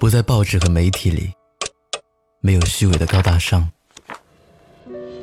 [0.00, 1.30] 不在报纸和媒体里，
[2.40, 3.70] 没有虚伪的高大上，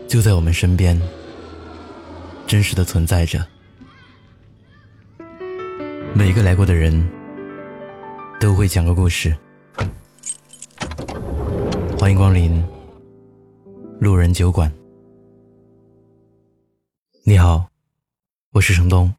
[0.08, 1.02] 就在我们身边，
[2.46, 3.44] 真实的存在着。
[6.14, 6.94] 每一个来过的人
[8.40, 9.36] 都会讲个故事。
[11.98, 12.64] 欢迎光临
[14.00, 14.72] 路人酒馆。
[17.24, 17.68] 你好，
[18.52, 19.12] 我是程东。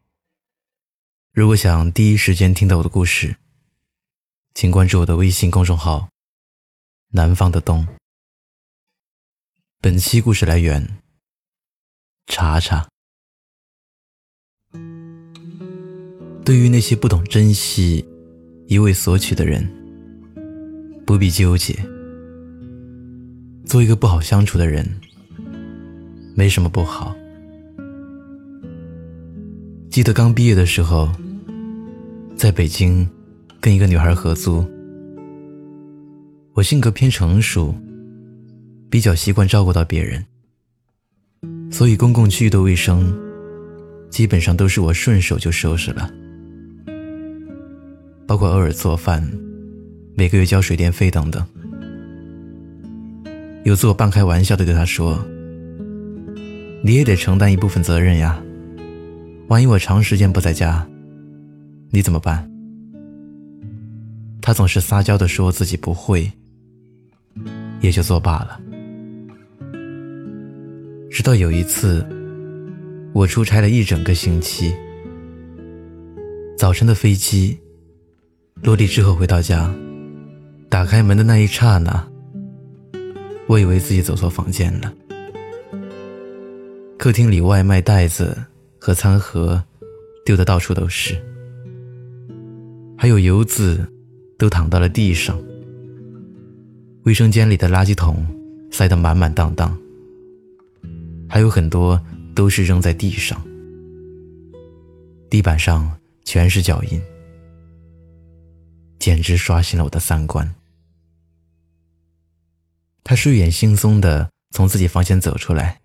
[1.32, 3.34] 如果想第一时间听到我的故事，
[4.60, 6.08] 请关注我的微信公众号
[7.14, 7.86] “南方的冬”。
[9.80, 10.98] 本期故事来源：
[12.26, 12.88] 查查。
[16.44, 18.04] 对于那些不懂珍惜、
[18.66, 19.64] 一味索取的人，
[21.06, 21.72] 不必纠结。
[23.64, 25.00] 做一个不好相处的人，
[26.34, 27.14] 没什么不好。
[29.88, 31.08] 记得刚毕业的时候，
[32.36, 33.08] 在北京。
[33.60, 34.64] 跟一个女孩合租，
[36.54, 37.74] 我性格偏成熟，
[38.88, 40.24] 比较习惯照顾到别人，
[41.70, 43.12] 所以公共区域的卫生
[44.10, 46.08] 基本上都是我顺手就收拾了，
[48.28, 49.28] 包括偶尔做饭、
[50.14, 51.44] 每个月交水电费等等。
[53.64, 55.18] 有次我半开玩笑的对他说
[56.82, 58.40] ：“你也得承担一部分责任呀，
[59.48, 60.88] 万一我长时间不在家，
[61.90, 62.47] 你怎么办？”
[64.48, 66.32] 他总是撒娇的说自己不会，
[67.82, 68.58] 也就作罢了。
[71.10, 72.02] 直到有一次，
[73.12, 74.74] 我出差了一整个星期，
[76.56, 77.58] 早晨的飞机
[78.62, 79.70] 落地之后回到家，
[80.70, 82.08] 打开门的那一刹那，
[83.48, 84.90] 我以为自己走错房间了。
[86.96, 88.34] 客厅里外卖袋子
[88.78, 89.62] 和餐盒
[90.24, 91.22] 丢的到处都是，
[92.96, 93.86] 还有油渍。
[94.38, 95.36] 都躺到了地上，
[97.02, 98.24] 卫生间里的垃圾桶
[98.70, 99.76] 塞得满满当当，
[101.28, 102.00] 还有很多
[102.36, 103.44] 都是扔在地上，
[105.28, 107.02] 地板上全是脚印，
[109.00, 110.54] 简直刷新了我的三观。
[113.02, 115.80] 他睡眼惺忪的从自己房间走出来，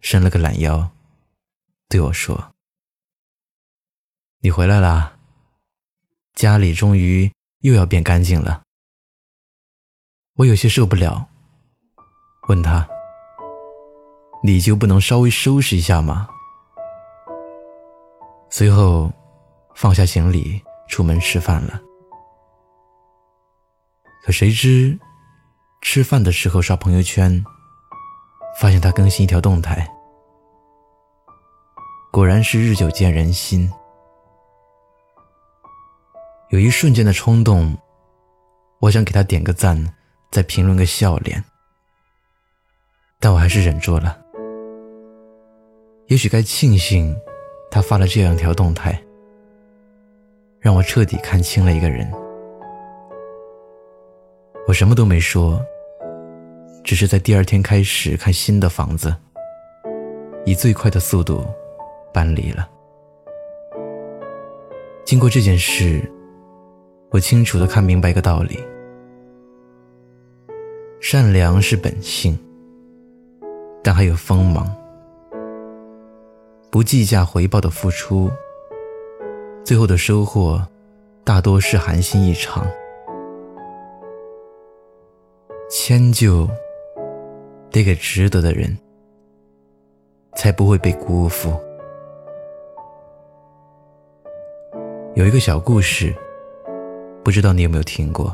[0.00, 0.90] 伸了个懒腰，
[1.88, 2.54] 对我说
[4.42, 5.16] ：“你回来啦，
[6.34, 7.30] 家里终于……”
[7.66, 8.62] 又要变干净了，
[10.36, 11.26] 我有些受不了，
[12.46, 12.88] 问他
[14.40, 16.28] ：“你就不能稍微收拾一下吗？”
[18.50, 19.12] 随后
[19.74, 21.82] 放下行李出门吃饭了。
[24.22, 24.96] 可谁知，
[25.82, 27.44] 吃饭的时候刷朋友圈，
[28.60, 29.92] 发现他更新一条动态，
[32.12, 33.68] 果然是日久见人心。
[36.50, 37.76] 有一瞬间的冲动，
[38.78, 39.92] 我想给他点个赞，
[40.30, 41.42] 再评论个笑脸，
[43.18, 44.16] 但我还是忍住了。
[46.06, 47.16] 也许该庆幸，
[47.68, 48.96] 他发了这样一条动态，
[50.60, 52.08] 让我彻底看清了一个人。
[54.68, 55.60] 我什么都没说，
[56.84, 59.12] 只是在第二天开始看新的房子，
[60.44, 61.44] 以最快的速度
[62.14, 62.68] 搬离了。
[65.04, 66.08] 经过这件事。
[67.10, 68.58] 我清楚的看明白一个道理：
[71.00, 72.38] 善良是本性，
[73.82, 74.68] 但还有锋芒。
[76.68, 78.28] 不计价回报的付出，
[79.64, 80.60] 最后的收获
[81.24, 82.66] 大多是寒心一场。
[85.70, 86.46] 迁就
[87.70, 88.76] 得给值得的人，
[90.34, 91.58] 才不会被辜负。
[95.14, 96.14] 有一个小故事。
[97.26, 98.32] 不知道你有没有听过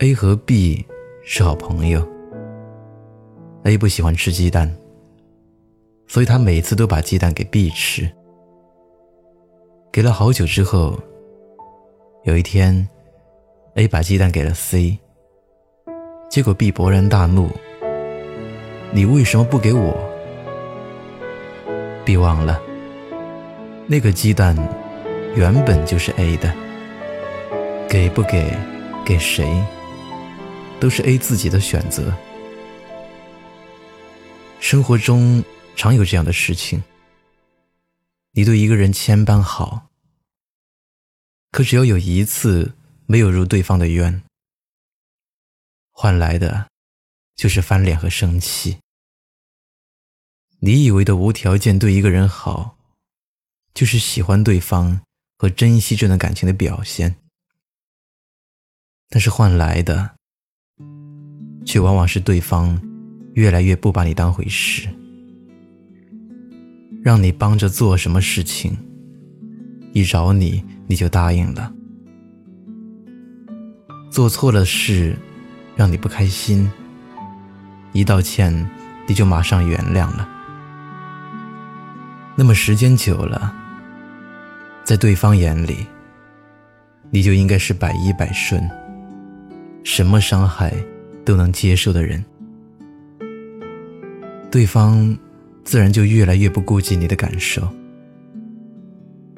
[0.00, 0.84] ？A 和 B
[1.24, 2.06] 是好朋友。
[3.62, 4.70] A 不喜欢吃鸡蛋，
[6.06, 8.06] 所以他每次都把鸡蛋给 B 吃。
[9.90, 11.00] 给了好久之后，
[12.24, 12.86] 有一天
[13.76, 14.98] ，A 把鸡蛋给了 C，
[16.28, 17.48] 结果 B 勃然大怒
[18.92, 19.96] ：“你为什么不给我
[22.04, 22.60] ？”B 忘了，
[23.86, 24.54] 那个鸡蛋
[25.34, 26.52] 原本就是 A 的。
[27.88, 28.58] 给不给，
[29.04, 29.46] 给谁，
[30.80, 32.12] 都是 A 自己的选择。
[34.60, 35.44] 生活中
[35.76, 36.82] 常有这样的事情：
[38.32, 39.88] 你对一个人千般好，
[41.52, 42.74] 可只要有一次
[43.06, 44.22] 没有如对方的愿，
[45.92, 46.68] 换来的
[47.36, 48.78] 就是翻脸和生气。
[50.58, 52.76] 你以为的无条件对一个人好，
[53.72, 55.00] 就是喜欢对方
[55.38, 57.14] 和珍惜这段感情的表现。
[59.08, 60.10] 但是换来的，
[61.64, 62.80] 却往往是对方
[63.34, 64.88] 越来越不把你当回事，
[67.02, 68.76] 让你帮着做什么事情，
[69.92, 71.72] 一找你你就答应了。
[74.10, 75.16] 做错了事，
[75.76, 76.70] 让你不开心，
[77.92, 78.68] 一道歉
[79.06, 80.28] 你就马上原谅了。
[82.34, 83.54] 那么时间久了，
[84.84, 85.86] 在对方眼里，
[87.10, 88.68] 你就应该是百依百顺，
[89.86, 90.74] 什么伤害
[91.24, 92.22] 都能接受的人，
[94.50, 95.16] 对方
[95.62, 97.62] 自然就越来越不顾及你的感受。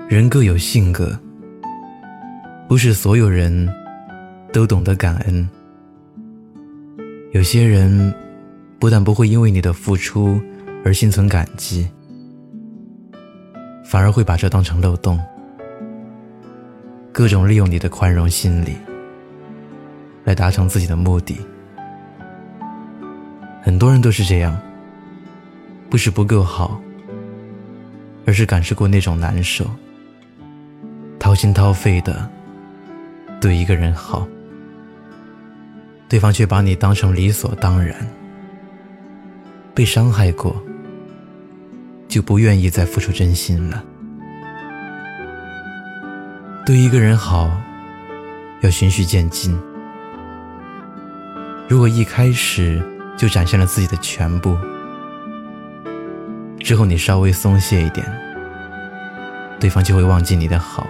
[0.09, 1.17] 人各有性格，
[2.67, 3.69] 不是所有人
[4.51, 5.47] 都懂得感恩。
[7.33, 8.13] 有些人
[8.79, 10.41] 不但不会因为你的付出
[10.83, 11.87] 而心存感激。
[13.85, 15.21] 反而会把这当成漏洞，
[17.13, 18.73] 各种利用你的宽容心理
[20.29, 21.41] 来达成自己的目的。
[23.63, 24.61] 很多人都是这样，
[25.89, 26.79] 不是不够好，
[28.27, 29.65] 而是感受过那种难受，
[31.19, 32.29] 掏心掏肺的
[33.41, 34.29] 对一个人好，
[36.11, 37.97] 对方却把你当成理所当然，
[39.75, 40.55] 被伤害过。
[42.07, 43.85] 就不愿意再付出真心了。
[46.67, 47.51] 对一个人好，
[48.63, 49.59] 要循序渐进。
[51.69, 52.83] 如果一开始
[53.15, 54.57] 就展现了自己的全部，
[56.61, 58.07] 之后你稍微松懈一点，
[59.61, 60.87] 对方就会忘记你的好。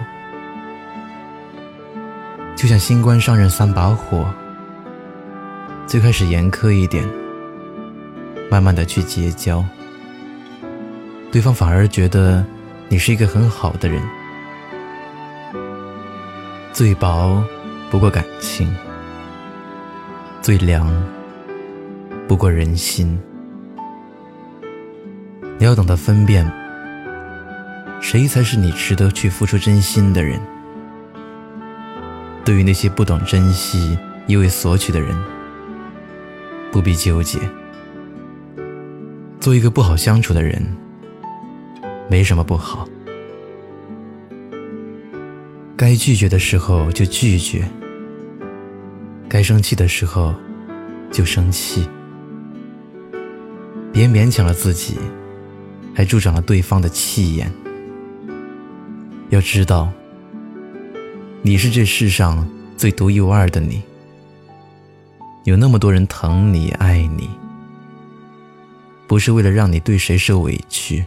[2.55, 4.25] 就像新官上任三把火，
[5.85, 7.05] 最开始严苛一点，
[8.49, 9.63] 慢慢的去结交。
[11.29, 12.43] 对方反而觉得
[12.87, 14.01] 你是一个很好的人，
[16.71, 17.43] 最薄
[17.91, 18.73] 不过感情，
[20.41, 20.89] 最凉
[22.27, 23.19] 不过人心。
[25.57, 26.49] 你要懂得分辨，
[27.99, 30.39] 谁才是你值得去付出真心的人。
[32.45, 33.97] 对于那些不懂珍惜、
[34.27, 35.15] 一味索取的人，
[36.71, 37.37] 不必纠结。
[39.39, 40.65] 做一个不好相处的人。
[42.09, 42.89] 没什么不好，
[45.77, 47.69] 该拒绝的时候就拒绝，
[49.29, 50.33] 该生气的时候
[51.11, 51.87] 就生气，
[53.93, 54.97] 别勉强了自己，
[55.95, 57.49] 还助长了对方的气焰。
[59.29, 59.87] 要知道，
[61.43, 63.83] 你是这世上最独一无二的你，
[65.43, 67.29] 有那么多人疼你爱你，
[69.07, 71.05] 不是为了让你对谁受委屈。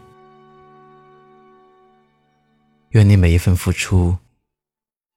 [2.91, 4.17] 愿你每一份付出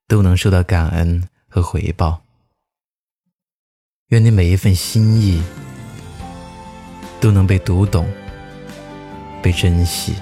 [0.08, 2.25] 都能受到感恩和回报。
[4.10, 5.42] 愿你每一份心意
[7.20, 8.06] 都能被读懂、
[9.42, 10.14] 被珍惜。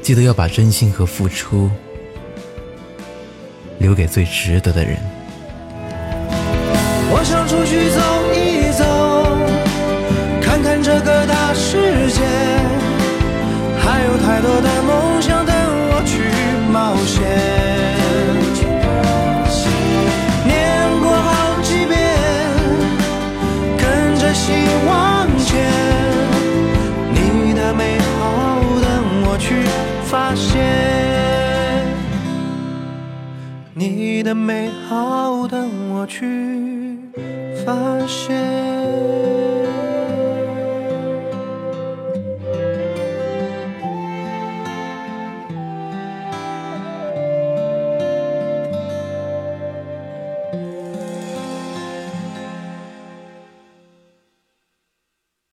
[0.00, 1.70] 记得要把真心和付出
[3.78, 4.96] 留给最值得的人。
[7.10, 8.00] 我想出去走
[8.32, 8.82] 一走，
[10.40, 12.24] 看看这个大世界，
[13.78, 15.17] 还有太多的梦。
[34.28, 36.98] 的美好，等我去
[37.64, 37.72] 发
[38.06, 38.57] 现。